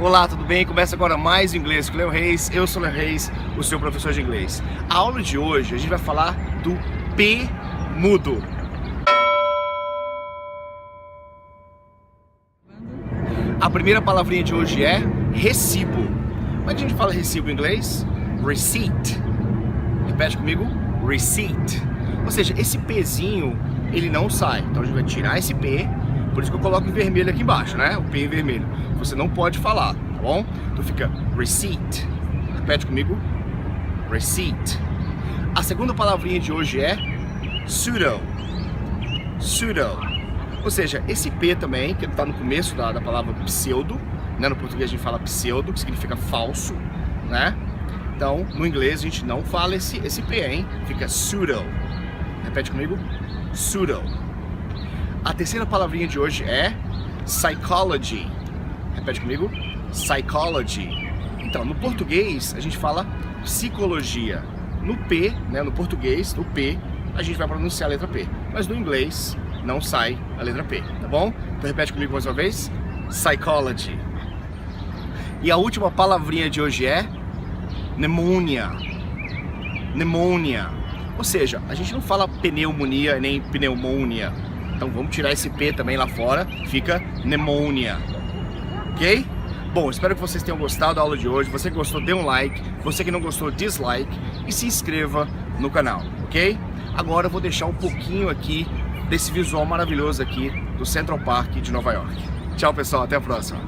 Olá, 0.00 0.28
tudo 0.28 0.44
bem? 0.44 0.64
Começa 0.64 0.94
agora 0.94 1.16
mais 1.16 1.54
inglês 1.54 1.90
com 1.90 1.96
Leo 1.96 2.08
Reis. 2.08 2.48
Eu 2.54 2.68
sou 2.68 2.80
Leo 2.80 2.92
Reis, 2.92 3.32
o 3.56 3.64
seu 3.64 3.80
professor 3.80 4.12
de 4.12 4.20
inglês. 4.20 4.62
A 4.88 4.94
aula 4.94 5.20
de 5.20 5.36
hoje 5.36 5.74
a 5.74 5.78
gente 5.78 5.90
vai 5.90 5.98
falar 5.98 6.36
do 6.62 6.70
P 7.16 7.48
mudo. 7.96 8.40
A 13.60 13.68
primeira 13.68 14.00
palavrinha 14.00 14.44
de 14.44 14.54
hoje 14.54 14.84
é 14.84 15.02
recibo. 15.32 16.04
Como 16.58 16.70
é 16.70 16.74
que 16.74 16.84
a 16.84 16.88
gente 16.88 16.94
fala 16.94 17.12
recibo 17.12 17.50
em 17.50 17.54
inglês? 17.54 18.06
Receipt. 18.46 19.20
Repete 20.06 20.36
comigo. 20.36 20.64
Receipt. 21.04 21.82
Ou 22.24 22.30
seja, 22.30 22.54
esse 22.56 22.78
Pzinho, 22.78 23.58
ele 23.92 24.08
não 24.08 24.30
sai. 24.30 24.60
Então 24.60 24.80
a 24.80 24.84
gente 24.84 24.94
vai 24.94 25.02
tirar 25.02 25.38
esse 25.38 25.52
P 25.54 25.88
por 26.38 26.42
isso 26.44 26.52
que 26.52 26.56
eu 26.56 26.62
coloco 26.62 26.86
em 26.86 26.92
vermelho 26.92 27.30
aqui 27.30 27.42
embaixo, 27.42 27.76
né? 27.76 27.96
O 27.96 28.04
P 28.04 28.20
em 28.20 28.28
vermelho. 28.28 28.64
Você 28.98 29.16
não 29.16 29.28
pode 29.28 29.58
falar, 29.58 29.94
tá 29.94 30.22
bom? 30.22 30.46
Então 30.70 30.84
fica 30.84 31.10
receipt. 31.36 32.06
Repete 32.54 32.86
comigo. 32.86 33.18
Receipt. 34.08 34.78
A 35.52 35.64
segunda 35.64 35.92
palavrinha 35.92 36.38
de 36.38 36.52
hoje 36.52 36.80
é 36.80 36.96
pseudo. 37.64 38.20
Pseudo. 39.40 39.98
Ou 40.62 40.70
seja, 40.70 41.02
esse 41.08 41.28
P 41.28 41.56
também, 41.56 41.92
que 41.96 42.04
está 42.04 42.24
no 42.24 42.32
começo 42.32 42.76
da, 42.76 42.92
da 42.92 43.00
palavra 43.00 43.34
pseudo, 43.42 44.00
né? 44.38 44.48
no 44.48 44.54
português 44.54 44.90
a 44.90 44.92
gente 44.92 45.02
fala 45.02 45.18
pseudo, 45.18 45.72
que 45.72 45.80
significa 45.80 46.14
falso, 46.14 46.74
né? 47.28 47.52
Então, 48.14 48.46
no 48.54 48.64
inglês 48.64 49.00
a 49.00 49.02
gente 49.02 49.24
não 49.24 49.42
fala 49.42 49.74
esse, 49.74 49.98
esse 50.06 50.22
P, 50.22 50.40
hein? 50.40 50.64
Fica 50.86 51.06
pseudo. 51.06 51.64
Repete 52.44 52.70
comigo. 52.70 52.96
Pseudo. 53.50 54.00
A 55.28 55.34
terceira 55.34 55.66
palavrinha 55.66 56.08
de 56.08 56.18
hoje 56.18 56.42
é 56.44 56.74
psychology. 57.26 58.26
Repete 58.94 59.20
comigo. 59.20 59.50
Psychology. 59.90 60.88
Então, 61.40 61.66
no 61.66 61.74
português 61.74 62.54
a 62.56 62.60
gente 62.60 62.78
fala 62.78 63.06
psicologia. 63.42 64.42
No 64.80 64.96
P, 64.96 65.28
né, 65.50 65.62
no 65.62 65.70
português, 65.70 66.32
no 66.32 66.46
P, 66.46 66.78
a 67.14 67.22
gente 67.22 67.36
vai 67.36 67.46
pronunciar 67.46 67.90
a 67.90 67.92
letra 67.92 68.08
P. 68.08 68.26
Mas 68.54 68.66
no 68.66 68.74
inglês 68.74 69.36
não 69.64 69.82
sai 69.82 70.18
a 70.38 70.42
letra 70.42 70.64
P, 70.64 70.80
tá 70.80 71.06
bom? 71.06 71.30
Então 71.58 71.68
repete 71.68 71.92
comigo 71.92 72.14
mais 72.14 72.24
uma 72.24 72.32
vez. 72.32 72.72
Psychology. 73.10 73.98
E 75.42 75.50
a 75.50 75.58
última 75.58 75.90
palavrinha 75.90 76.48
de 76.48 76.58
hoje 76.58 76.86
é 76.86 77.06
pneumonia. 77.96 78.70
Pneumonia. 79.92 80.70
Ou 81.18 81.24
seja, 81.24 81.60
a 81.68 81.74
gente 81.74 81.92
não 81.92 82.00
fala 82.00 82.26
pneumonia 82.26 83.20
nem 83.20 83.42
pneumonia. 83.42 84.32
Então 84.78 84.88
vamos 84.88 85.12
tirar 85.12 85.32
esse 85.32 85.50
P 85.50 85.72
também 85.72 85.96
lá 85.96 86.06
fora, 86.06 86.46
fica 86.68 87.00
pneumonia. 87.22 87.98
Ok? 88.92 89.26
Bom, 89.74 89.90
espero 89.90 90.14
que 90.14 90.20
vocês 90.20 90.40
tenham 90.40 90.56
gostado 90.56 90.94
da 90.94 91.00
aula 91.00 91.16
de 91.16 91.26
hoje. 91.26 91.50
Você 91.50 91.68
que 91.68 91.76
gostou, 91.76 92.00
dê 92.00 92.14
um 92.14 92.24
like. 92.24 92.62
Você 92.84 93.02
que 93.02 93.10
não 93.10 93.20
gostou, 93.20 93.50
dislike. 93.50 94.08
E 94.46 94.52
se 94.52 94.66
inscreva 94.66 95.26
no 95.58 95.68
canal, 95.68 96.00
ok? 96.22 96.56
Agora 96.96 97.26
eu 97.26 97.30
vou 97.30 97.40
deixar 97.40 97.66
um 97.66 97.74
pouquinho 97.74 98.30
aqui 98.30 98.68
desse 99.10 99.32
visual 99.32 99.66
maravilhoso 99.66 100.22
aqui 100.22 100.48
do 100.78 100.86
Central 100.86 101.18
Park 101.18 101.50
de 101.54 101.72
Nova 101.72 101.92
York. 101.92 102.14
Tchau, 102.56 102.72
pessoal. 102.72 103.02
Até 103.02 103.16
a 103.16 103.20
próxima. 103.20 103.58